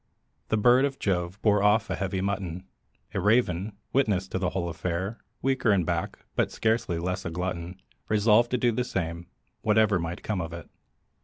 The 0.47 0.57
bird 0.57 0.83
of 0.83 0.97
Jove 0.97 1.39
bore 1.43 1.61
off 1.61 1.91
a 1.91 1.95
heavy 1.95 2.21
"mutton;" 2.21 2.65
A 3.13 3.19
Raven, 3.19 3.77
witness 3.93 4.27
of 4.33 4.41
the 4.41 4.49
whole 4.49 4.67
affair, 4.67 5.19
Weaker 5.43 5.71
in 5.71 5.83
back, 5.83 6.17
but 6.35 6.51
scarcely 6.51 6.97
less 6.97 7.23
a 7.23 7.29
glutton, 7.29 7.79
Resolved 8.09 8.49
to 8.49 8.57
do 8.57 8.71
the 8.71 8.83
same, 8.83 9.27
whate'er 9.61 9.99
Might 9.99 10.23
come 10.23 10.41
of 10.41 10.53
it. 10.53 10.67